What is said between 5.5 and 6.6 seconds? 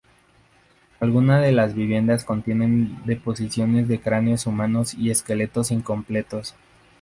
incompletos.